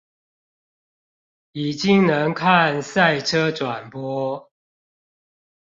[1.51, 4.51] 已經能看賽車轉播